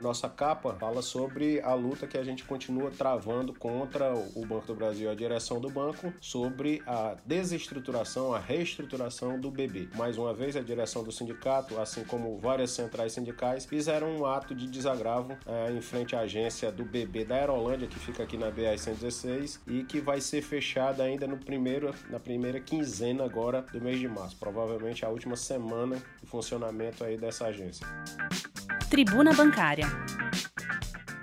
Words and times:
Nossa 0.00 0.30
capa 0.30 0.72
fala 0.74 1.02
sobre 1.02 1.60
a 1.60 1.74
luta 1.74 2.06
que 2.06 2.16
a 2.16 2.24
gente 2.24 2.42
continua 2.44 2.90
travando 2.90 3.52
contra 3.52 4.14
o 4.34 4.46
Banco 4.46 4.66
do 4.66 4.74
Brasil 4.74 5.08
e 5.08 5.12
a 5.12 5.14
direção 5.14 5.60
do 5.60 5.68
banco 5.68 6.12
sobre 6.20 6.82
a 6.86 7.16
desestruturação, 7.26 8.32
a 8.32 8.38
reestruturação 8.38 9.38
do 9.38 9.50
BB. 9.50 9.90
Mais 9.94 10.16
uma 10.16 10.32
vez, 10.32 10.56
a 10.56 10.62
direção 10.62 11.04
do 11.04 11.12
sindicato, 11.12 11.78
assim 11.78 12.02
como 12.04 12.38
várias 12.38 12.70
centrais 12.70 13.12
sindicais, 13.12 13.66
fizeram 13.66 14.16
um 14.16 14.24
ato 14.24 14.54
de 14.54 14.66
desagravo 14.66 15.36
é, 15.46 15.70
em 15.70 15.82
frente 15.82 16.16
à 16.16 16.20
agência 16.20 16.72
do 16.72 16.84
BB 16.84 17.26
da 17.26 17.36
Aerolândia, 17.36 17.86
que 17.86 17.98
fica 17.98 18.22
aqui 18.22 18.38
na 18.38 18.50
BR-116 18.50 19.60
e 19.66 19.84
que 19.84 20.00
vai 20.00 20.20
ser 20.20 20.40
fechada 20.40 21.02
ainda 21.02 21.26
no 21.26 21.36
primeiro, 21.36 21.94
na 22.08 22.18
primeira 22.18 22.58
quinzena 22.58 23.24
agora 23.24 23.62
do 23.62 23.80
mês 23.80 23.98
de 23.98 24.08
março, 24.08 24.36
provavelmente 24.38 25.04
a 25.04 25.10
última 25.10 25.36
semana 25.36 25.96
de 26.22 26.26
funcionamento 26.26 27.04
aí 27.04 27.18
dessa 27.18 27.46
agência. 27.46 27.86
Tribuna 28.90 29.32
Bancária. 29.32 29.86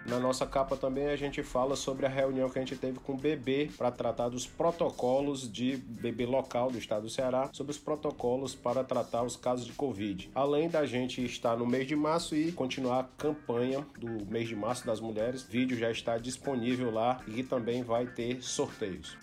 Na 0.05 0.17
nossa 0.17 0.45
capa 0.45 0.77
também 0.77 1.09
a 1.09 1.17
gente 1.17 1.43
fala 1.43 1.75
sobre 1.75 2.05
a 2.05 2.09
reunião 2.09 2.49
que 2.49 2.57
a 2.57 2.61
gente 2.61 2.77
teve 2.77 2.97
com 2.97 3.11
o 3.11 3.17
BB 3.17 3.71
para 3.77 3.91
tratar 3.91 4.29
dos 4.29 4.47
protocolos 4.47 5.51
de 5.51 5.75
BB 5.75 6.25
local 6.27 6.71
do 6.71 6.77
estado 6.77 7.01
do 7.01 7.09
Ceará, 7.09 7.49
sobre 7.51 7.71
os 7.71 7.77
protocolos 7.77 8.55
para 8.55 8.85
tratar 8.85 9.23
os 9.23 9.35
casos 9.35 9.65
de 9.65 9.73
Covid. 9.73 10.31
Além 10.33 10.69
da 10.69 10.85
gente 10.85 11.21
estar 11.25 11.57
no 11.57 11.67
mês 11.67 11.85
de 11.85 11.95
março 11.95 12.37
e 12.37 12.53
continuar 12.53 13.01
a 13.01 13.03
campanha 13.03 13.85
do 13.99 14.25
mês 14.31 14.47
de 14.47 14.55
março 14.55 14.85
das 14.85 15.01
mulheres, 15.01 15.43
o 15.43 15.51
vídeo 15.51 15.77
já 15.77 15.91
está 15.91 16.17
disponível 16.17 16.89
lá 16.89 17.19
e 17.27 17.43
também 17.43 17.83
vai 17.83 18.07
ter 18.07 18.41
sorteios. 18.41 19.17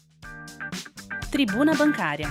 Tribuna 1.31 1.75
Bancária. 1.75 2.29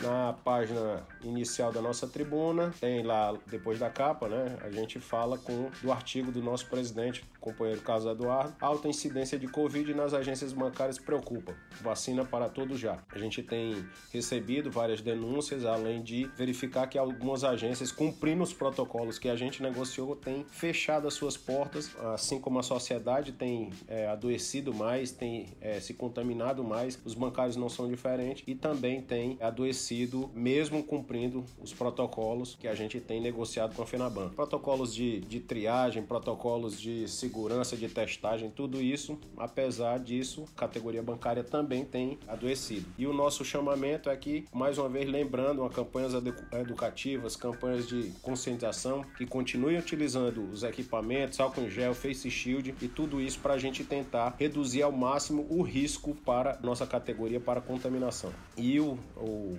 Na 0.00 0.32
página 0.32 1.02
inicial 1.22 1.72
da 1.72 1.80
nossa 1.80 2.06
tribuna, 2.06 2.72
tem 2.80 3.02
lá, 3.02 3.36
depois 3.46 3.78
da 3.78 3.90
capa, 3.90 4.28
né? 4.28 4.58
A 4.62 4.70
gente 4.70 4.98
fala 4.98 5.38
com 5.38 5.70
do 5.82 5.92
artigo 5.92 6.30
do 6.30 6.42
nosso 6.42 6.66
presidente, 6.66 7.24
companheiro 7.40 7.80
Carlos 7.80 8.06
Eduardo. 8.06 8.54
Alta 8.60 8.88
incidência 8.88 9.38
de 9.38 9.48
Covid 9.48 9.92
nas 9.94 10.14
agências 10.14 10.52
bancárias 10.52 10.98
preocupa. 10.98 11.54
Vacina 11.80 12.24
para 12.24 12.48
todos 12.48 12.78
já. 12.78 12.98
A 13.12 13.18
gente 13.18 13.42
tem 13.42 13.84
recebido 14.12 14.70
várias 14.70 15.00
denúncias, 15.00 15.64
além 15.64 16.02
de 16.02 16.26
verificar 16.36 16.86
que 16.86 16.98
algumas 16.98 17.44
agências, 17.44 17.90
cumprindo 17.90 18.42
os 18.42 18.52
protocolos 18.52 19.18
que 19.18 19.28
a 19.28 19.36
gente 19.36 19.62
negociou, 19.62 20.14
têm 20.16 20.44
fechado 20.50 21.08
as 21.08 21.14
suas 21.14 21.36
portas, 21.36 21.90
assim 22.14 22.40
como 22.40 22.58
a 22.58 22.62
sociedade 22.62 23.32
tem 23.32 23.70
é, 23.88 24.06
adoecido 24.08 24.74
mais, 24.74 25.10
tem 25.10 25.48
é, 25.60 25.80
se 25.80 25.94
contaminado 25.94 26.62
mais. 26.62 26.98
Os 27.04 27.14
bancários 27.14 27.56
não 27.56 27.68
são 27.68 27.88
diferentes 27.88 28.42
e 28.46 28.54
também 28.54 29.00
tem 29.00 29.38
adoecido 29.40 30.30
mesmo 30.34 30.82
cumprindo 31.10 31.44
os 31.60 31.72
protocolos 31.72 32.56
que 32.58 32.68
a 32.68 32.74
gente 32.74 33.00
tem 33.00 33.20
negociado 33.20 33.74
com 33.74 33.82
a 33.82 33.86
FENABAN. 33.86 34.28
Protocolos 34.28 34.94
de, 34.94 35.18
de 35.20 35.40
triagem, 35.40 36.04
protocolos 36.04 36.80
de 36.80 37.08
segurança, 37.08 37.76
de 37.76 37.88
testagem, 37.88 38.48
tudo 38.48 38.80
isso, 38.80 39.18
apesar 39.36 39.98
disso, 39.98 40.44
a 40.56 40.60
categoria 40.60 41.02
bancária 41.02 41.42
também 41.42 41.84
tem 41.84 42.16
adoecido. 42.28 42.86
E 42.96 43.08
o 43.08 43.12
nosso 43.12 43.44
chamamento 43.44 44.08
é 44.08 44.16
que, 44.16 44.46
mais 44.52 44.78
uma 44.78 44.88
vez, 44.88 45.10
lembrando, 45.10 45.68
campanhas 45.70 46.12
educativas, 46.52 47.34
campanhas 47.34 47.88
de 47.88 48.12
conscientização, 48.22 49.04
que 49.16 49.26
continuem 49.26 49.78
utilizando 49.78 50.48
os 50.52 50.62
equipamentos, 50.62 51.40
álcool 51.40 51.62
em 51.62 51.70
gel, 51.70 51.92
face 51.92 52.30
shield 52.30 52.72
e 52.80 52.86
tudo 52.86 53.20
isso 53.20 53.40
para 53.40 53.54
a 53.54 53.58
gente 53.58 53.82
tentar 53.82 54.36
reduzir 54.38 54.82
ao 54.82 54.92
máximo 54.92 55.44
o 55.50 55.62
risco 55.62 56.14
para 56.14 56.56
nossa 56.62 56.86
categoria 56.86 57.40
para 57.40 57.60
contaminação. 57.60 58.32
E 58.56 58.78
o, 58.78 58.96
o, 59.16 59.58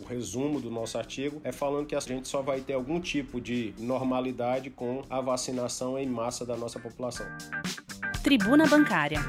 o, 0.00 0.04
resumo 0.08 0.60
do 0.60 0.75
nosso 0.76 0.96
artigo 0.98 1.40
é 1.42 1.50
falando 1.50 1.86
que 1.86 1.94
a 1.94 2.00
gente 2.00 2.28
só 2.28 2.42
vai 2.42 2.60
ter 2.60 2.74
algum 2.74 3.00
tipo 3.00 3.40
de 3.40 3.74
normalidade 3.78 4.70
com 4.70 5.02
a 5.10 5.20
vacinação 5.20 5.98
em 5.98 6.06
massa 6.06 6.44
da 6.44 6.56
nossa 6.56 6.78
população. 6.78 7.26
Tribuna 8.22 8.66
Bancária 8.66 9.20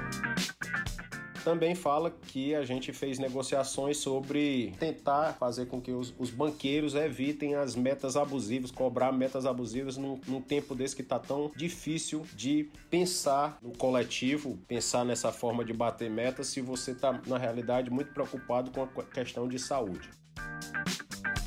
também 1.47 1.75
fala 1.75 2.11
que 2.11 2.53
a 2.53 2.65
gente 2.65 2.91
fez 2.91 3.17
negociações 3.17 3.95
sobre 3.99 4.75
tentar 4.77 5.31
fazer 5.39 5.67
com 5.67 5.79
que 5.79 5.93
os, 5.93 6.13
os 6.19 6.29
banqueiros 6.29 6.93
evitem 6.93 7.55
as 7.55 7.73
metas 7.73 8.17
abusivas, 8.17 8.69
cobrar 8.69 9.13
metas 9.13 9.45
abusivas 9.45 9.95
num, 9.95 10.19
num 10.27 10.41
tempo 10.41 10.75
desse 10.75 10.93
que 10.93 11.01
está 11.01 11.17
tão 11.17 11.49
difícil 11.55 12.25
de 12.35 12.69
pensar 12.89 13.59
no 13.61 13.71
coletivo, 13.71 14.59
pensar 14.67 15.05
nessa 15.05 15.31
forma 15.31 15.63
de 15.63 15.71
bater 15.71 16.09
metas 16.09 16.47
se 16.47 16.59
você 16.59 16.91
está, 16.91 17.17
na 17.25 17.37
realidade, 17.37 17.89
muito 17.89 18.11
preocupado 18.11 18.69
com 18.69 18.83
a 18.83 19.03
questão 19.03 19.47
de 19.47 19.57
saúde. 19.57 20.09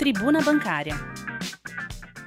Tribuna 0.00 0.40
Bancária. 0.40 0.96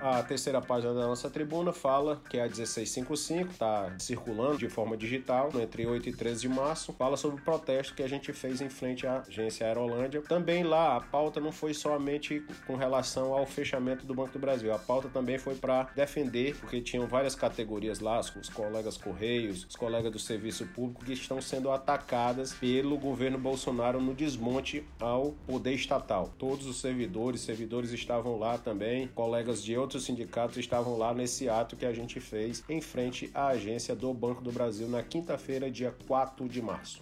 A 0.04 0.22
terceira 0.22 0.60
página 0.60 0.94
da 0.94 1.08
nossa 1.08 1.30
tribuna 1.30 1.72
fala 1.72 2.22
que 2.30 2.38
é 2.38 2.42
a 2.42 2.44
1655, 2.44 3.52
está 3.52 3.90
circulando 3.98 4.58
de 4.58 4.68
forma 4.68 4.98
digital 4.98 5.50
entre 5.56 5.86
8 5.88 6.10
e 6.10 6.12
13 6.12 6.42
de 6.42 6.50
março. 6.50 6.92
Fala 6.92 7.16
sobre 7.16 7.40
o 7.40 7.42
protesto 7.42 7.96
que 7.96 8.04
a 8.04 8.10
gente 8.10 8.34
fez 8.34 8.60
em 8.60 8.68
frente 8.68 9.08
à 9.08 9.24
agência 9.26 9.66
Aerolândia. 9.66 10.22
Também 10.22 10.62
lá 10.62 10.98
a 10.98 11.00
pauta 11.00 11.40
não 11.40 11.54
foi 11.54 11.74
somente 11.74 12.46
com 12.68 12.76
relação 12.76 13.34
ao 13.34 13.46
fechamento 13.46 14.06
do 14.06 14.14
Banco 14.14 14.34
do 14.34 14.40
Brasil. 14.40 14.74
A 14.74 14.78
pauta 14.78 15.08
também 15.08 15.38
foi 15.38 15.56
para 15.56 15.84
defender, 15.96 16.54
porque 16.58 16.82
tinham 16.82 17.08
várias 17.08 17.34
categorias 17.34 18.02
lá, 18.02 18.20
os 18.20 18.50
colegas 18.50 18.98
Correios, 18.98 19.66
os 19.70 19.78
colegas 19.78 20.12
do 20.12 20.20
serviço 20.20 20.66
público 20.66 21.06
que 21.06 21.14
estão 21.14 21.42
sendo 21.42 21.72
atacadas 21.72 22.52
pelo 22.52 22.98
governo 22.98 23.38
Bolsonaro 23.38 24.02
no 24.02 24.14
desmonte 24.14 24.86
ao 25.00 25.32
poder 25.48 25.76
estatal. 25.76 26.34
Todos 26.38 26.68
os 26.68 26.82
servidores, 26.82 27.40
servidores 27.40 27.94
estavam 27.94 28.38
lá 28.38 28.58
também, 28.58 29.08
colegas 29.08 29.64
de 29.64 29.78
outros 29.78 29.93
outros 29.94 30.06
sindicatos 30.06 30.58
estavam 30.58 30.98
lá 30.98 31.14
nesse 31.14 31.48
ato 31.48 31.76
que 31.76 31.86
a 31.86 31.94
gente 31.94 32.20
fez 32.20 32.64
em 32.68 32.82
frente 32.82 33.30
à 33.34 33.48
agência 33.48 33.96
do 33.96 34.12
Banco 34.14 34.42
do 34.42 34.52
Brasil 34.52 34.88
na 34.88 35.04
quinta-feira, 35.04 35.70
dia 35.70 35.94
4 36.08 36.50
de 36.50 36.62
março. 36.62 37.02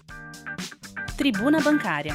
Tribuna 1.17 1.61
Bancária 1.61 2.13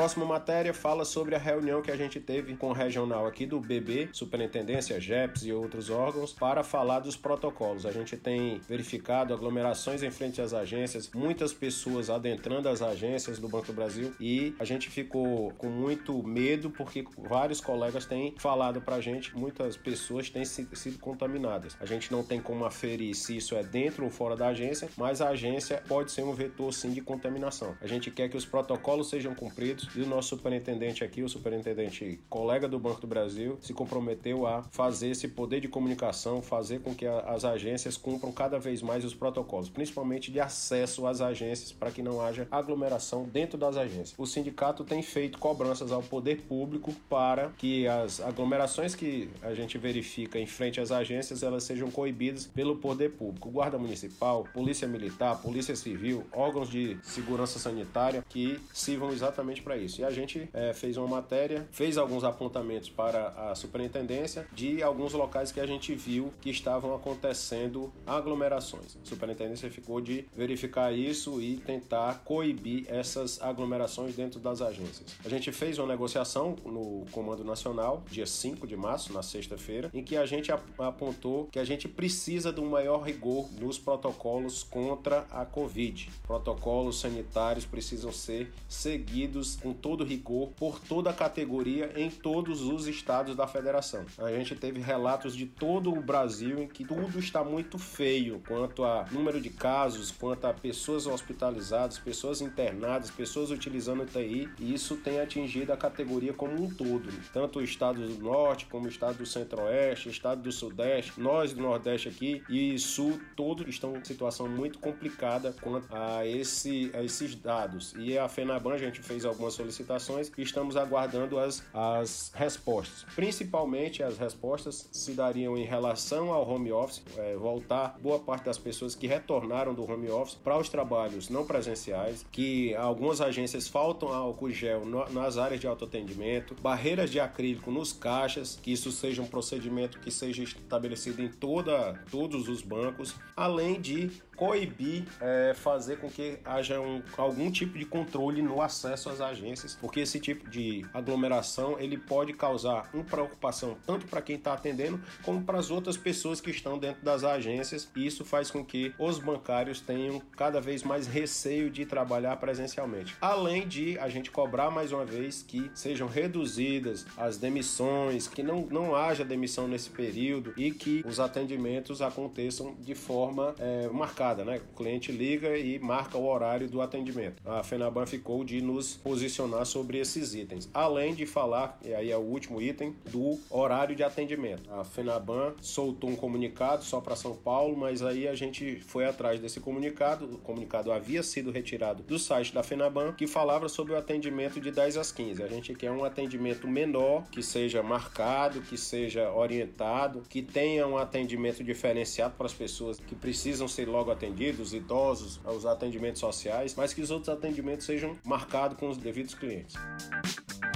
próxima 0.00 0.24
matéria 0.24 0.72
fala 0.72 1.04
sobre 1.04 1.34
a 1.34 1.38
reunião 1.38 1.82
que 1.82 1.90
a 1.90 1.96
gente 1.96 2.18
teve 2.18 2.56
com 2.56 2.70
o 2.70 2.72
regional 2.72 3.26
aqui 3.26 3.44
do 3.44 3.60
BB, 3.60 4.08
Superintendência, 4.14 4.98
JEPS 4.98 5.44
e 5.44 5.52
outros 5.52 5.90
órgãos, 5.90 6.32
para 6.32 6.64
falar 6.64 7.00
dos 7.00 7.16
protocolos. 7.16 7.84
A 7.84 7.92
gente 7.92 8.16
tem 8.16 8.62
verificado 8.66 9.34
aglomerações 9.34 10.02
em 10.02 10.10
frente 10.10 10.40
às 10.40 10.54
agências, 10.54 11.10
muitas 11.14 11.52
pessoas 11.52 12.08
adentrando 12.08 12.70
as 12.70 12.80
agências 12.80 13.38
do 13.38 13.46
Banco 13.46 13.66
do 13.66 13.72
Brasil 13.74 14.14
e 14.18 14.54
a 14.58 14.64
gente 14.64 14.88
ficou 14.88 15.50
com 15.58 15.68
muito 15.68 16.22
medo 16.22 16.70
porque 16.70 17.04
vários 17.18 17.60
colegas 17.60 18.06
têm 18.06 18.34
falado 18.38 18.80
para 18.80 18.96
a 18.96 19.00
gente, 19.02 19.36
muitas 19.36 19.76
pessoas 19.76 20.30
têm 20.30 20.46
sido 20.46 20.98
contaminadas. 20.98 21.76
A 21.78 21.84
gente 21.84 22.10
não 22.10 22.24
tem 22.24 22.40
como 22.40 22.64
aferir 22.64 23.14
se 23.14 23.36
isso 23.36 23.54
é 23.54 23.62
dentro 23.62 24.06
ou 24.06 24.10
fora 24.10 24.34
da 24.34 24.46
agência, 24.46 24.88
mas 24.96 25.20
a 25.20 25.28
agência 25.28 25.82
pode 25.86 26.10
ser 26.10 26.22
um 26.22 26.32
vetor 26.32 26.72
sim 26.72 26.90
de 26.90 27.02
contaminação. 27.02 27.76
A 27.82 27.86
gente 27.86 28.10
quer 28.10 28.30
que 28.30 28.36
os 28.38 28.46
protocolos 28.46 29.10
sejam 29.10 29.34
cumpridos 29.34 29.89
e 29.94 30.02
o 30.02 30.06
nosso 30.06 30.30
superintendente 30.30 31.02
aqui, 31.04 31.22
o 31.22 31.28
superintendente 31.28 32.20
colega 32.28 32.68
do 32.68 32.78
Banco 32.78 33.00
do 33.00 33.06
Brasil, 33.06 33.58
se 33.60 33.72
comprometeu 33.72 34.46
a 34.46 34.62
fazer 34.70 35.10
esse 35.10 35.28
poder 35.28 35.60
de 35.60 35.68
comunicação, 35.68 36.42
fazer 36.42 36.80
com 36.80 36.94
que 36.94 37.06
as 37.06 37.44
agências 37.44 37.96
cumpram 37.96 38.32
cada 38.32 38.58
vez 38.58 38.82
mais 38.82 39.04
os 39.04 39.14
protocolos, 39.14 39.68
principalmente 39.68 40.30
de 40.30 40.40
acesso 40.40 41.06
às 41.06 41.20
agências, 41.20 41.72
para 41.72 41.90
que 41.90 42.02
não 42.02 42.20
haja 42.20 42.46
aglomeração 42.50 43.24
dentro 43.24 43.58
das 43.58 43.76
agências. 43.76 44.14
O 44.16 44.26
sindicato 44.26 44.84
tem 44.84 45.02
feito 45.02 45.38
cobranças 45.38 45.92
ao 45.92 46.02
poder 46.02 46.42
público 46.42 46.92
para 47.08 47.48
que 47.58 47.86
as 47.86 48.20
aglomerações 48.20 48.94
que 48.94 49.28
a 49.42 49.54
gente 49.54 49.78
verifica 49.78 50.38
em 50.38 50.46
frente 50.46 50.80
às 50.80 50.90
agências 50.90 51.42
elas 51.42 51.64
sejam 51.64 51.90
coibidas 51.90 52.46
pelo 52.46 52.76
poder 52.76 53.10
público, 53.10 53.50
guarda 53.50 53.78
municipal, 53.78 54.46
polícia 54.52 54.86
militar, 54.86 55.40
polícia 55.40 55.74
civil, 55.74 56.24
órgãos 56.32 56.70
de 56.70 56.98
segurança 57.02 57.58
sanitária 57.58 58.24
que 58.28 58.60
sirvam 58.72 59.10
exatamente 59.12 59.62
para 59.62 59.76
isso. 59.80 60.00
E 60.00 60.04
a 60.04 60.10
gente 60.10 60.48
é, 60.52 60.72
fez 60.72 60.96
uma 60.96 61.06
matéria, 61.06 61.68
fez 61.70 61.98
alguns 61.98 62.24
apontamentos 62.24 62.88
para 62.88 63.28
a 63.50 63.54
superintendência 63.54 64.46
de 64.52 64.82
alguns 64.82 65.12
locais 65.12 65.52
que 65.52 65.60
a 65.60 65.66
gente 65.66 65.94
viu 65.94 66.32
que 66.40 66.50
estavam 66.50 66.94
acontecendo 66.94 67.92
aglomerações. 68.06 68.96
A 69.02 69.06
superintendência 69.06 69.70
ficou 69.70 70.00
de 70.00 70.26
verificar 70.36 70.92
isso 70.92 71.40
e 71.40 71.56
tentar 71.56 72.22
coibir 72.24 72.84
essas 72.88 73.40
aglomerações 73.40 74.14
dentro 74.14 74.40
das 74.40 74.60
agências. 74.60 75.16
A 75.24 75.28
gente 75.28 75.52
fez 75.52 75.78
uma 75.78 75.88
negociação 75.88 76.56
no 76.64 77.04
Comando 77.12 77.44
Nacional, 77.44 78.02
dia 78.10 78.26
5 78.26 78.66
de 78.66 78.76
março, 78.76 79.12
na 79.12 79.22
sexta-feira, 79.22 79.90
em 79.92 80.02
que 80.02 80.16
a 80.16 80.26
gente 80.26 80.50
apontou 80.78 81.46
que 81.46 81.58
a 81.58 81.64
gente 81.64 81.88
precisa 81.88 82.52
de 82.52 82.60
um 82.60 82.68
maior 82.68 83.02
rigor 83.02 83.48
nos 83.60 83.78
protocolos 83.78 84.62
contra 84.62 85.26
a 85.30 85.44
Covid. 85.44 86.10
Protocolos 86.26 87.00
sanitários 87.00 87.64
precisam 87.64 88.12
ser 88.12 88.52
seguidos 88.68 89.58
com 89.60 89.72
todo 89.72 90.04
rigor 90.04 90.50
por 90.56 90.80
toda 90.80 91.10
a 91.10 91.12
categoria 91.12 91.92
em 91.96 92.10
todos 92.10 92.62
os 92.62 92.86
estados 92.86 93.36
da 93.36 93.46
federação. 93.46 94.04
A 94.18 94.30
gente 94.30 94.54
teve 94.54 94.80
relatos 94.80 95.36
de 95.36 95.46
todo 95.46 95.92
o 95.92 96.02
Brasil 96.02 96.62
em 96.62 96.68
que 96.68 96.84
tudo 96.84 97.18
está 97.18 97.44
muito 97.44 97.78
feio 97.78 98.42
quanto 98.46 98.84
a 98.84 99.06
número 99.10 99.40
de 99.40 99.50
casos, 99.50 100.10
quanto 100.10 100.46
a 100.46 100.52
pessoas 100.52 101.06
hospitalizadas, 101.06 101.98
pessoas 101.98 102.40
internadas, 102.40 103.10
pessoas 103.10 103.50
utilizando 103.50 104.02
UTI, 104.02 104.48
e 104.58 104.74
isso 104.74 104.96
tem 104.96 105.20
atingido 105.20 105.72
a 105.72 105.76
categoria 105.76 106.32
como 106.32 106.62
um 106.62 106.68
todo, 106.68 107.08
tanto 107.32 107.58
o 107.58 107.62
estado 107.62 108.06
do 108.06 108.22
norte 108.22 108.66
como 108.66 108.86
o 108.86 108.88
estado 108.88 109.18
do 109.18 109.26
centro-oeste, 109.26 110.08
estado 110.08 110.42
do 110.42 110.52
sudeste, 110.52 111.20
nós 111.20 111.52
do 111.52 111.62
nordeste 111.62 112.08
aqui 112.08 112.42
e 112.48 112.78
sul, 112.78 113.20
todos 113.36 113.66
estão 113.68 113.96
em 113.96 114.04
situação 114.04 114.48
muito 114.48 114.78
complicada 114.78 115.54
quanto 115.60 115.86
a, 115.94 116.26
esse, 116.26 116.90
a 116.94 117.02
esses 117.02 117.34
dados. 117.34 117.94
E 117.98 118.16
a 118.18 118.28
FENABAN, 118.28 118.74
a 118.74 118.78
gente 118.78 119.00
fez 119.00 119.24
algumas 119.24 119.49
solicitações 119.54 120.30
e 120.36 120.42
estamos 120.42 120.76
aguardando 120.76 121.38
as, 121.38 121.62
as 121.72 122.32
respostas. 122.34 123.04
Principalmente 123.14 124.02
as 124.02 124.18
respostas 124.18 124.88
se 124.92 125.12
dariam 125.12 125.56
em 125.56 125.64
relação 125.64 126.32
ao 126.32 126.48
home 126.48 126.72
office, 126.72 127.02
é, 127.16 127.36
voltar 127.36 127.98
boa 128.00 128.18
parte 128.18 128.44
das 128.44 128.58
pessoas 128.58 128.94
que 128.94 129.06
retornaram 129.06 129.74
do 129.74 129.90
home 129.90 130.10
office 130.10 130.34
para 130.34 130.58
os 130.58 130.68
trabalhos 130.68 131.28
não 131.28 131.44
presenciais, 131.44 132.24
que 132.30 132.74
algumas 132.74 133.20
agências 133.20 133.68
faltam 133.68 134.12
álcool 134.12 134.50
gel 134.50 134.84
nas 135.10 135.38
áreas 135.38 135.60
de 135.60 135.66
autoatendimento, 135.66 136.54
barreiras 136.60 137.10
de 137.10 137.20
acrílico 137.20 137.70
nos 137.70 137.92
caixas, 137.92 138.58
que 138.62 138.72
isso 138.72 138.90
seja 138.90 139.22
um 139.22 139.26
procedimento 139.26 140.00
que 140.00 140.10
seja 140.10 140.42
estabelecido 140.42 141.22
em 141.22 141.28
toda, 141.28 142.02
todos 142.10 142.48
os 142.48 142.62
bancos, 142.62 143.14
além 143.36 143.80
de 143.80 144.10
coibir, 144.40 145.04
é, 145.20 145.52
fazer 145.54 145.98
com 145.98 146.08
que 146.08 146.38
haja 146.46 146.80
um, 146.80 147.02
algum 147.18 147.50
tipo 147.50 147.78
de 147.78 147.84
controle 147.84 148.40
no 148.40 148.62
acesso 148.62 149.10
às 149.10 149.20
agências, 149.20 149.76
porque 149.78 150.00
esse 150.00 150.18
tipo 150.18 150.48
de 150.48 150.82
aglomeração 150.94 151.78
ele 151.78 151.98
pode 151.98 152.32
causar 152.32 152.88
uma 152.94 153.04
preocupação 153.04 153.76
tanto 153.84 154.06
para 154.06 154.22
quem 154.22 154.36
está 154.36 154.54
atendendo 154.54 154.98
como 155.22 155.44
para 155.44 155.58
as 155.58 155.70
outras 155.70 155.98
pessoas 155.98 156.40
que 156.40 156.50
estão 156.50 156.78
dentro 156.78 157.04
das 157.04 157.22
agências 157.22 157.90
e 157.94 158.06
isso 158.06 158.24
faz 158.24 158.50
com 158.50 158.64
que 158.64 158.94
os 158.98 159.18
bancários 159.18 159.82
tenham 159.82 160.22
cada 160.34 160.58
vez 160.58 160.82
mais 160.82 161.06
receio 161.06 161.68
de 161.68 161.84
trabalhar 161.84 162.34
presencialmente. 162.36 163.14
Além 163.20 163.68
de 163.68 163.98
a 163.98 164.08
gente 164.08 164.30
cobrar 164.30 164.70
mais 164.70 164.90
uma 164.90 165.04
vez 165.04 165.42
que 165.42 165.70
sejam 165.74 166.08
reduzidas 166.08 167.04
as 167.14 167.36
demissões, 167.36 168.26
que 168.26 168.42
não, 168.42 168.66
não 168.70 168.96
haja 168.96 169.22
demissão 169.22 169.68
nesse 169.68 169.90
período 169.90 170.54
e 170.56 170.70
que 170.70 171.04
os 171.06 171.20
atendimentos 171.20 172.00
aconteçam 172.00 172.74
de 172.80 172.94
forma 172.94 173.54
é, 173.58 173.86
marcada 173.88 174.29
né? 174.38 174.60
O 174.72 174.76
cliente 174.76 175.12
liga 175.12 175.56
e 175.58 175.78
marca 175.78 176.16
o 176.16 176.26
horário 176.26 176.68
do 176.68 176.80
atendimento. 176.80 177.42
A 177.44 177.62
Fenaban 177.62 178.06
ficou 178.06 178.44
de 178.44 178.60
nos 178.60 178.96
posicionar 178.96 179.66
sobre 179.66 179.98
esses 179.98 180.34
itens, 180.34 180.68
além 180.72 181.14
de 181.14 181.26
falar, 181.26 181.78
e 181.84 181.94
aí 181.94 182.10
é 182.10 182.16
o 182.16 182.20
último 182.20 182.60
item, 182.60 182.94
do 183.10 183.38
horário 183.50 183.94
de 183.94 184.02
atendimento. 184.02 184.72
A 184.72 184.84
Fenaban 184.84 185.54
soltou 185.60 186.10
um 186.10 186.16
comunicado 186.16 186.84
só 186.84 187.00
para 187.00 187.16
São 187.16 187.34
Paulo, 187.34 187.76
mas 187.76 188.02
aí 188.02 188.28
a 188.28 188.34
gente 188.34 188.80
foi 188.80 189.06
atrás 189.06 189.40
desse 189.40 189.60
comunicado. 189.60 190.24
O 190.26 190.38
comunicado 190.38 190.92
havia 190.92 191.22
sido 191.22 191.50
retirado 191.50 192.02
do 192.02 192.18
site 192.18 192.54
da 192.54 192.62
Fenaban, 192.62 193.12
que 193.12 193.26
falava 193.26 193.68
sobre 193.68 193.92
o 193.92 193.96
atendimento 193.96 194.60
de 194.60 194.70
10 194.70 194.96
às 194.96 195.12
15. 195.12 195.42
A 195.42 195.48
gente 195.48 195.74
quer 195.74 195.90
um 195.90 196.04
atendimento 196.04 196.68
menor, 196.68 197.24
que 197.30 197.42
seja 197.42 197.82
marcado, 197.82 198.60
que 198.60 198.76
seja 198.76 199.30
orientado, 199.32 200.22
que 200.28 200.42
tenha 200.42 200.86
um 200.86 200.96
atendimento 200.96 201.62
diferenciado 201.62 202.34
para 202.36 202.46
as 202.46 202.54
pessoas 202.54 202.98
que 202.98 203.14
precisam 203.14 203.68
ser 203.68 203.88
logo 203.88 204.10
atendidos, 204.20 204.74
idosos, 204.74 205.40
os 205.44 205.64
atendimentos 205.64 206.20
sociais, 206.20 206.74
mas 206.76 206.92
que 206.92 207.00
os 207.00 207.10
outros 207.10 207.30
atendimentos 207.30 207.86
sejam 207.86 208.18
marcados 208.22 208.76
com 208.76 208.90
os 208.90 208.98
devidos 208.98 209.34
clientes. 209.34 209.74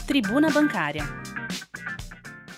Tribuna 0.06 0.50
Bancária. 0.50 1.02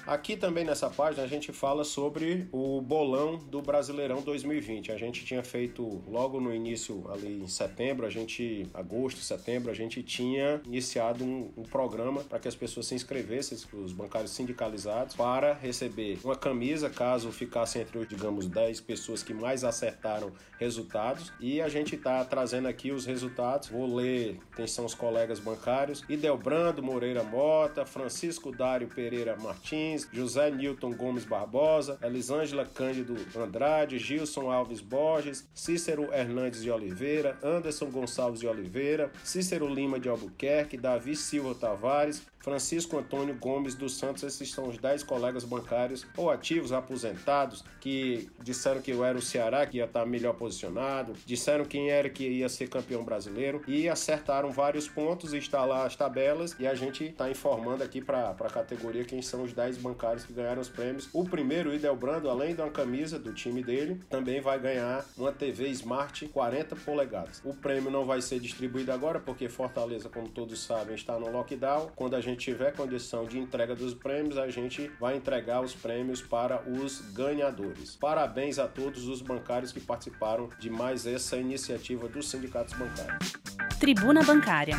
Aqui 0.07 0.37
também 0.37 0.65
nessa 0.65 0.89
página 0.89 1.25
a 1.25 1.27
gente 1.27 1.53
fala 1.53 1.83
sobre 1.83 2.47
o 2.53 2.81
bolão 2.81 3.39
do 3.39 3.61
Brasileirão 3.61 4.23
2020. 4.23 4.93
A 4.93 4.97
gente 4.97 5.25
tinha 5.25 5.43
feito 5.43 6.01
logo 6.07 6.41
no 6.41 6.55
início, 6.55 7.05
ali 7.11 7.43
em 7.43 7.49
setembro, 7.49 8.07
a 8.07 8.11
gente, 8.11 8.71
agosto, 8.73 9.19
setembro, 9.21 9.69
a 9.69 9.75
gente 9.75 10.05
tinha 10.05 10.61
iniciado 10.65 11.25
um, 11.25 11.51
um 11.57 11.65
programa 11.65 12.23
para 12.23 12.39
que 12.39 12.47
as 12.47 12.55
pessoas 12.55 12.87
se 12.87 12.95
inscrevessem, 12.95 13.59
os 13.73 13.93
bancários 13.93 14.31
sindicalizados, 14.31 15.17
para 15.17 15.55
receber 15.55 16.21
uma 16.23 16.37
camisa 16.37 16.89
caso 16.89 17.33
ficassem 17.33 17.83
entre 17.83 17.99
os, 17.99 18.09
digamos, 18.09 18.47
10 18.47 18.81
pessoas 18.83 19.25
que 19.25 19.35
mais 19.35 19.65
acertaram 19.65 20.31
resultados. 20.59 21.33
E 21.41 21.61
a 21.61 21.69
gente 21.69 21.97
está 21.97 22.25
trazendo 22.25 22.69
aqui 22.69 22.93
os 22.93 23.07
resultados. 23.07 23.69
Vou 23.69 23.93
ler 23.93 24.39
quem 24.55 24.69
são 24.69 24.85
os 24.85 24.95
colegas 24.95 25.41
bancários: 25.41 26.05
Idelbrando 26.09 26.81
Moreira 26.81 27.25
Mota, 27.25 27.85
Francisco 27.85 28.53
Dário 28.53 28.87
Pereira 28.87 29.37
Martins. 29.37 29.96
José 30.05 30.51
Newton 30.51 30.93
Gomes 30.93 31.25
Barbosa, 31.25 31.99
Elisângela 32.03 32.67
Cândido 32.67 33.15
Andrade, 33.37 33.99
Gilson 33.99 34.51
Alves 34.51 34.81
Borges, 34.81 35.49
Cícero 35.55 36.13
Hernandes 36.13 36.63
de 36.63 36.71
Oliveira, 36.71 37.39
Anderson 37.43 37.91
Gonçalves 37.91 38.41
de 38.41 38.47
Oliveira, 38.47 39.11
Cícero 39.25 39.69
Lima 39.69 39.99
de 39.99 40.09
Albuquerque, 40.09 40.77
Davi 40.77 41.17
Silva 41.17 41.55
Tavares, 41.55 42.23
Francisco 42.47 42.97
Antônio 42.97 43.35
Gomes 43.35 43.75
dos 43.75 43.97
Santos, 43.97 44.23
esses 44.23 44.53
são 44.53 44.69
os 44.69 44.79
10 44.79 45.03
colegas 45.03 45.43
bancários 45.43 46.07
ou 46.17 46.31
ativos, 46.31 46.71
aposentados, 46.71 47.65
que 47.81 48.31
disseram 48.41 48.81
que 48.81 48.93
eu 48.93 49.05
era 49.05 49.19
o 49.19 49.21
Ceará 49.21 49.67
que 49.67 49.79
ia 49.79 49.85
estar 49.85 50.07
melhor 50.07 50.33
posicionado, 50.35 51.13
disseram 51.27 51.65
quem 51.65 51.91
era 51.91 52.09
que 52.09 52.23
ia 52.23 52.49
ser 52.49 52.69
campeão 52.69 53.03
brasileiro 53.03 53.63
e 53.67 53.89
acertaram 53.89 54.53
vários 54.53 54.89
pontos, 54.89 55.33
está 55.33 55.65
lá 55.65 55.85
as 55.87 55.97
tabelas 55.97 56.55
e 56.61 56.69
a 56.69 56.75
gente 56.77 57.07
está 57.07 57.29
informando 57.29 57.83
aqui 57.83 58.01
para 58.01 58.31
a 58.31 58.49
categoria 58.51 59.05
quem 59.05 59.21
são 59.21 59.43
os 59.43 59.53
10 59.53 59.79
bancários 59.79 60.25
que 60.25 60.33
ganharam 60.33 60.63
os 60.63 60.69
prêmios. 60.69 61.09
O 61.13 61.25
primeiro, 61.25 61.71
o 61.71 61.75
Idelbrando, 61.75 62.31
além 62.31 62.55
de 62.55 62.61
uma 62.61 62.71
camisa 62.71 63.19
do 63.19 63.33
time 63.33 63.61
dele, 63.61 64.01
também 64.09 64.41
vai 64.41 64.61
ganhar 64.61 65.05
uma 65.19 65.33
TV 65.33 65.67
Smart 65.71 66.29
40 66.29 66.77
polegadas. 66.77 67.43
O 67.45 67.53
prêmio 67.53 67.91
não 67.91 68.05
vai 68.05 68.23
ser 68.23 68.39
distribuído 68.39 68.93
agora 68.93 69.19
porque 69.19 69.49
Fortaleza, 69.49 70.09
como 70.09 70.29
todos 70.29 70.63
sabem, 70.63 70.95
está 70.95 71.19
no 71.19 71.29
lockdown. 71.29 71.91
Quando 71.97 72.15
a 72.15 72.21
gente 72.21 72.36
gente 72.37 72.53
tiver 72.53 72.73
condição 72.73 73.25
de 73.25 73.39
entrega 73.39 73.75
dos 73.75 73.95
prêmios, 73.95 74.37
a 74.37 74.49
gente 74.49 74.91
vai 75.01 75.17
entregar 75.17 75.63
os 75.63 75.75
prêmios 75.75 76.21
para 76.21 76.63
os 76.69 77.01
ganhadores. 77.13 77.97
Parabéns 77.97 78.59
a 78.59 78.69
todos 78.69 79.09
os 79.09 79.23
bancários 79.23 79.73
que 79.73 79.81
participaram 79.81 80.51
de 80.59 80.69
mais 80.69 81.07
essa 81.07 81.37
iniciativa 81.37 82.07
dos 82.09 82.29
sindicatos 82.29 82.75
bancários. 82.75 83.33
Tribuna 83.81 84.23
Bancária. 84.23 84.77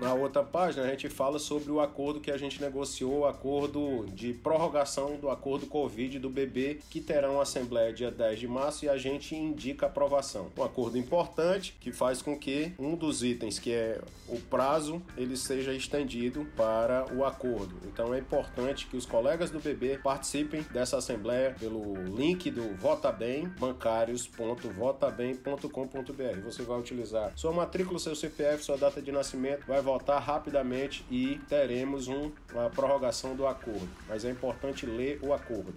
Na 0.00 0.14
outra 0.14 0.42
página, 0.44 0.84
a 0.84 0.90
gente 0.90 1.08
fala 1.08 1.40
sobre 1.40 1.72
o 1.72 1.80
acordo 1.80 2.20
que 2.20 2.30
a 2.30 2.36
gente 2.36 2.60
negociou, 2.60 3.20
o 3.20 3.26
acordo 3.26 4.06
de 4.06 4.32
prorrogação 4.32 5.16
do 5.16 5.28
acordo 5.28 5.66
Covid 5.66 6.20
do 6.20 6.30
BB, 6.30 6.78
que 6.88 7.00
terá 7.00 7.28
uma 7.28 7.42
assembleia 7.42 7.92
dia 7.92 8.08
10 8.08 8.38
de 8.38 8.46
março 8.46 8.84
e 8.84 8.88
a 8.88 8.96
gente 8.96 9.34
indica 9.34 9.86
aprovação. 9.86 10.52
Um 10.56 10.62
acordo 10.62 10.96
importante 10.96 11.76
que 11.80 11.90
faz 11.90 12.22
com 12.22 12.38
que 12.38 12.72
um 12.78 12.94
dos 12.94 13.24
itens, 13.24 13.58
que 13.58 13.72
é 13.72 14.00
o 14.28 14.38
prazo, 14.38 15.02
ele 15.16 15.36
seja 15.36 15.72
estendido 15.72 16.46
para 16.56 17.12
o 17.12 17.24
acordo. 17.24 17.74
Então 17.86 18.14
é 18.14 18.20
importante 18.20 18.86
que 18.86 18.96
os 18.96 19.04
colegas 19.04 19.50
do 19.50 19.58
BB 19.58 19.98
participem 19.98 20.62
dessa 20.72 20.98
assembleia 20.98 21.56
pelo 21.58 21.94
link 22.04 22.52
do 22.52 22.72
Vota 22.76 23.10
Bem, 23.10 23.48
bancários.votabem.com.br. 23.58 26.40
Você 26.44 26.62
vai 26.62 26.78
utilizar 26.78 27.32
sua 27.34 27.50
matrícula, 27.50 27.98
seu 27.98 28.14
CPF, 28.14 28.62
sua 28.62 28.76
data 28.76 29.02
de 29.02 29.10
nascimento, 29.10 29.66
vai 29.66 29.87
votar 29.88 30.20
rapidamente 30.20 31.02
e 31.10 31.40
teremos 31.48 32.08
um, 32.08 32.30
uma 32.52 32.68
prorrogação 32.68 33.34
do 33.34 33.46
acordo. 33.46 33.88
Mas 34.06 34.22
é 34.22 34.30
importante 34.30 34.84
ler 34.84 35.18
o 35.22 35.32
acordo. 35.32 35.74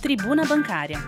Tribuna 0.00 0.44
Bancária 0.44 0.98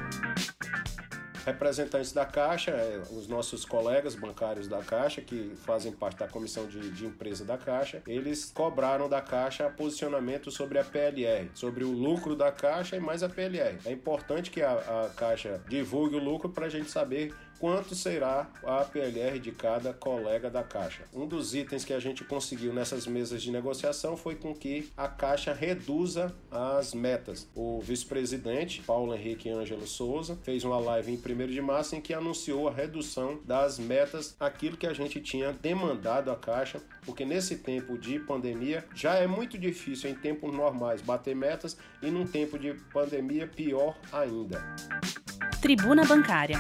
representantes 1.45 2.13
da 2.13 2.25
Caixa, 2.25 2.71
é, 2.71 3.03
os 3.11 3.29
nossos 3.29 3.65
colegas 3.65 4.15
bancários 4.15 4.67
da 4.67 4.83
Caixa, 4.83 5.21
que 5.21 5.53
fazem 5.57 5.93
parte 5.93 6.19
da 6.19 6.27
comissão 6.27 6.67
de, 6.67 6.91
de 6.91 7.07
empresa 7.07 7.45
da 7.45 7.59
Caixa, 7.59 8.03
eles 8.07 8.51
cobraram 8.51 9.09
da 9.09 9.21
Caixa 9.21 9.69
posicionamento 9.69 10.51
sobre 10.51 10.79
a 10.79 10.85
PLR, 10.85 11.51
sobre 11.55 11.85
o 11.85 11.91
lucro 11.91 12.35
da 12.35 12.51
Caixa 12.51 12.97
e 12.97 13.01
mais 13.01 13.23
a 13.23 13.29
PLR. 13.29 13.79
É 13.85 13.93
importante 13.93 14.51
que 14.51 14.63
a, 14.63 14.73
a 14.73 15.11
Caixa 15.15 15.63
divulgue 15.69 16.17
o 16.17 16.23
lucro 16.23 16.49
para 16.49 16.67
a 16.67 16.71
gente 16.71 16.91
saber 16.91 17.35
quanto 17.59 17.95
será 17.95 18.49
a 18.65 18.85
PLR 18.85 19.39
de 19.39 19.53
cada 19.53 19.93
colega 19.93 20.51
da 20.51 20.63
Caixa. 20.63 21.05
Um 21.13 21.27
dos 21.27 21.55
itens 21.55 21.85
que 21.85 21.93
a 21.93 22.01
gente 22.01 22.25
conseguiu 22.25 22.73
nessas 22.73 23.07
mesas 23.07 23.43
de 23.43 23.51
negociação 23.51 24.17
foi 24.17 24.35
com 24.35 24.55
que 24.55 24.91
a 24.97 25.09
Caixa 25.09 25.53
reduza 25.53 26.35
as 26.51 26.95
metas. 26.95 27.49
O 27.55 27.81
vice-presidente, 27.81 28.83
Paulo 28.83 29.15
Henrique 29.15 29.51
Ângelo 29.51 29.87
Souza, 29.87 30.39
fez 30.43 30.65
uma 30.65 30.79
live 30.79 31.13
em 31.13 31.17
1 31.17 31.47
de 31.47 31.61
março 31.61 31.97
em 31.97 32.01
que 32.01 32.15
anunciou 32.15 32.69
a 32.69 32.73
redução 32.73 33.41
das 33.45 33.79
metas, 33.79 34.37
aquilo 34.39 34.77
que 34.77 34.87
a 34.87 34.93
gente 34.93 35.21
tinha 35.21 35.53
demandado 35.53 36.31
à 36.31 36.37
Caixa, 36.37 36.81
porque 37.05 37.25
nesse 37.25 37.57
tempo 37.57 37.99
de 37.99 38.19
pandemia 38.19 38.85
já 38.95 39.15
é 39.15 39.27
muito 39.27 39.59
difícil 39.59 40.11
em 40.11 40.15
tempos 40.15 40.55
normais 40.55 41.01
bater 41.01 41.35
metas 41.35 41.77
e 42.03 42.11
num 42.11 42.27
tempo 42.27 42.59
de 42.59 42.75
pandemia 42.93 43.47
pior 43.47 43.97
ainda. 44.13 44.63
Tribuna 45.61 46.05
Bancária 46.05 46.59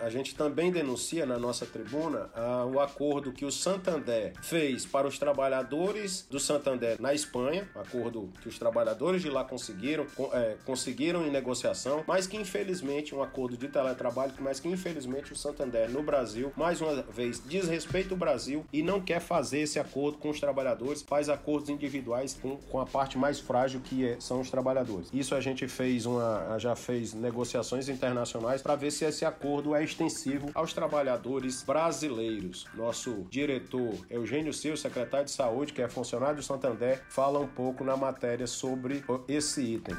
a 0.00 0.10
gente 0.10 0.34
também 0.34 0.70
denuncia 0.70 1.24
na 1.26 1.38
nossa 1.38 1.66
tribuna 1.66 2.28
ah, 2.34 2.64
o 2.66 2.80
acordo 2.80 3.32
que 3.32 3.44
o 3.44 3.52
Santander 3.52 4.32
fez 4.42 4.84
para 4.84 5.06
os 5.06 5.18
trabalhadores 5.18 6.26
do 6.30 6.38
Santander 6.38 7.00
na 7.00 7.14
Espanha, 7.14 7.68
acordo 7.74 8.30
que 8.42 8.48
os 8.48 8.58
trabalhadores 8.58 9.22
de 9.22 9.30
lá 9.30 9.44
conseguiram, 9.44 10.06
é, 10.32 10.56
conseguiram 10.64 11.26
em 11.26 11.30
negociação, 11.30 12.04
mas 12.06 12.26
que 12.26 12.36
infelizmente 12.36 13.14
um 13.14 13.22
acordo 13.22 13.56
de 13.56 13.68
teletrabalho, 13.68 14.32
mas 14.40 14.60
que 14.60 14.68
infelizmente 14.68 15.32
o 15.32 15.36
Santander 15.36 15.90
no 15.90 16.02
Brasil, 16.02 16.52
mais 16.56 16.80
uma 16.80 17.02
vez, 17.02 17.40
desrespeita 17.40 18.14
o 18.14 18.16
Brasil 18.16 18.64
e 18.72 18.82
não 18.82 19.00
quer 19.00 19.20
fazer 19.20 19.60
esse 19.60 19.78
acordo 19.78 20.18
com 20.18 20.30
os 20.30 20.40
trabalhadores, 20.40 21.02
faz 21.02 21.28
acordos 21.28 21.70
individuais 21.70 22.38
com, 22.40 22.56
com 22.56 22.80
a 22.80 22.86
parte 22.86 23.16
mais 23.16 23.40
frágil 23.40 23.80
que 23.80 24.06
é, 24.06 24.16
são 24.20 24.40
os 24.40 24.50
trabalhadores. 24.50 25.08
Isso 25.12 25.34
a 25.34 25.40
gente 25.40 25.66
fez 25.66 26.06
uma, 26.06 26.58
já 26.58 26.76
fez 26.76 27.14
negociações 27.14 27.88
internacionais 27.88 28.62
para 28.62 28.76
ver 28.76 28.90
se 28.90 29.04
esse 29.04 29.24
acordo 29.24 29.74
é 29.74 29.85
extensivo 29.86 30.50
aos 30.54 30.72
trabalhadores 30.72 31.62
brasileiros. 31.62 32.66
Nosso 32.74 33.26
diretor 33.30 33.94
Eugênio 34.10 34.52
Silva, 34.52 34.76
secretário 34.76 35.26
de 35.26 35.32
Saúde, 35.32 35.72
que 35.72 35.80
é 35.80 35.88
funcionário 35.88 36.36
do 36.36 36.42
Santander, 36.42 37.02
fala 37.08 37.38
um 37.38 37.46
pouco 37.46 37.84
na 37.84 37.96
matéria 37.96 38.46
sobre 38.46 39.02
esse 39.28 39.62
item. 39.62 39.96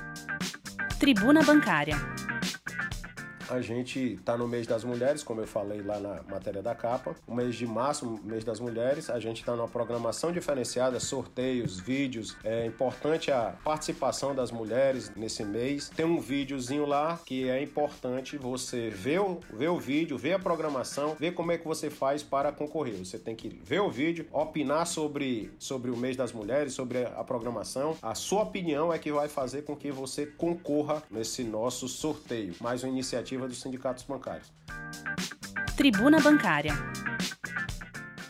Tribuna 0.99 1.43
Bancária. 1.43 1.95
A 3.49 3.61
gente 3.61 4.15
está 4.15 4.37
no 4.37 4.45
mês 4.45 4.67
das 4.67 4.83
mulheres, 4.83 5.23
como 5.23 5.39
eu 5.39 5.47
falei 5.47 5.81
lá 5.81 5.99
na 5.99 6.21
matéria 6.29 6.61
da 6.61 6.75
capa. 6.75 7.15
O 7.25 7.33
mês 7.33 7.55
de 7.55 7.65
março, 7.65 8.19
mês 8.23 8.43
das 8.43 8.59
mulheres, 8.59 9.09
a 9.09 9.19
gente 9.21 9.39
está 9.39 9.55
numa 9.55 9.69
programação 9.69 10.33
diferenciada, 10.33 10.99
sorteios, 10.99 11.79
vídeos. 11.79 12.35
É 12.43 12.65
importante 12.65 13.31
a 13.31 13.55
participação 13.63 14.35
das 14.35 14.51
mulheres 14.51 15.13
nesse 15.15 15.45
mês. 15.45 15.89
Tem 15.95 16.05
um 16.05 16.19
videozinho 16.19 16.85
lá 16.85 17.17
que 17.25 17.49
é 17.49 17.61
importante 17.63 18.37
você 18.37 18.89
ver 18.89 19.21
o, 19.21 19.39
ver 19.53 19.69
o 19.69 19.79
vídeo, 19.79 20.17
ver 20.17 20.33
a 20.33 20.39
programação, 20.39 21.15
ver 21.17 21.33
como 21.33 21.53
é 21.53 21.57
que 21.57 21.65
você 21.65 21.89
faz 21.89 22.21
para 22.21 22.51
concorrer. 22.51 22.97
Você 22.97 23.17
tem 23.17 23.35
que 23.35 23.47
ver 23.63 23.79
o 23.79 23.89
vídeo, 23.89 24.27
opinar 24.33 24.85
sobre, 24.85 25.51
sobre 25.57 25.89
o 25.89 25.95
mês 25.95 26.17
das 26.17 26.33
mulheres, 26.33 26.73
sobre 26.73 27.05
a 27.05 27.23
programação. 27.23 27.95
A 28.01 28.13
sua 28.13 28.43
opinião 28.43 28.91
é 28.91 28.99
que 28.99 29.11
vai 29.11 29.29
fazer 29.29 29.61
com 29.61 29.73
que 29.73 29.89
você 29.89 30.25
concorra 30.25 31.01
nesse 31.09 31.45
nosso 31.45 31.87
sorteio. 31.87 32.53
Mais 32.59 32.83
uma 32.83 32.91
iniciativa 32.91 33.36
dos 33.45 33.61
sindicatos 33.61 34.05
bancários. 34.07 34.51
Tribuna 35.75 36.19
Bancária. 36.19 36.73